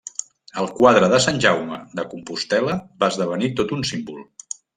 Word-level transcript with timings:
Al 0.61 0.69
quadre 0.77 1.09
de 1.11 1.19
Sant 1.25 1.37
Jaume 1.45 1.77
de 1.99 2.05
Compostel·la 2.15 2.79
va 3.05 3.11
esdevenir 3.15 3.53
tot 3.61 3.77
un 3.79 3.87
símbol. 3.93 4.27